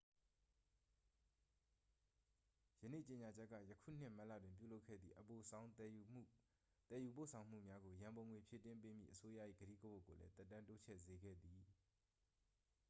[2.83, 11.61] ယနေ့ကြေညာချက်က ယခုနှစ် မတ်လတွင် ပြုလုပ်ခဲ့သည့် အပိုဆောင်းသယ်ယူပို့ဆောင်မှုများကို ရန်ပုံငွေဖြည့်တင်းပေးမည့် အစိုးရ၏ ကတိကဝတ်ကိုလည်း သက်တမ်းတိုးချဲ့စေခဲ့သည်